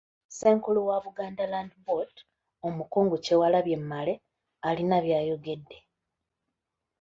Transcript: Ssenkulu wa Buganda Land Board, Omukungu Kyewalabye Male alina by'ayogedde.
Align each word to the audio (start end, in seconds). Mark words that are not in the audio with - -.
Ssenkulu 0.27 0.79
wa 0.89 0.97
Buganda 1.05 1.45
Land 1.53 1.71
Board, 1.85 2.15
Omukungu 2.67 3.15
Kyewalabye 3.25 3.77
Male 3.89 4.13
alina 4.67 4.97
by'ayogedde. 5.03 5.77